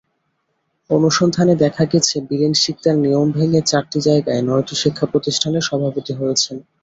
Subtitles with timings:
[0.89, 6.55] অনুসন্ধানে দেখা গেছে, বীরেন শিকদার নিয়ম ভেঙে চারটির জায়গায় নয়টি শিক্ষাপ্রতিষ্ঠানের সভাপতি হয়েছেন।